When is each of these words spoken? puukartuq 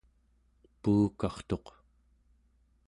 puukartuq 0.81 1.65